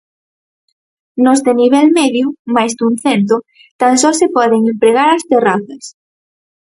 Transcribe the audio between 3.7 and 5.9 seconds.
tan só se poden empregar as terrazas.